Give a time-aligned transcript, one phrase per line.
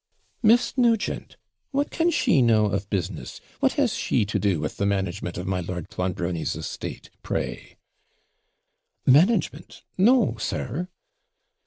[0.41, 1.37] 'Miss Nugent!
[1.69, 3.39] what can she know of business?
[3.59, 7.77] What has she to do with the management of my Lord Clonbrony's estate, pray?'
[9.05, 9.83] 'Management!
[9.99, 10.87] no, sir.'